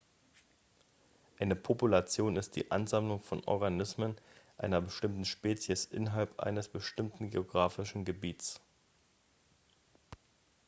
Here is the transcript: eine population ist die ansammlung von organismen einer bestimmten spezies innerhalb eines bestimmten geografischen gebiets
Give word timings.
eine 1.37 1.55
population 1.55 2.35
ist 2.35 2.55
die 2.55 2.71
ansammlung 2.71 3.19
von 3.21 3.43
organismen 3.43 4.15
einer 4.57 4.81
bestimmten 4.81 5.25
spezies 5.25 5.85
innerhalb 5.85 6.39
eines 6.39 6.67
bestimmten 6.69 7.29
geografischen 7.29 8.03
gebiets 8.03 8.59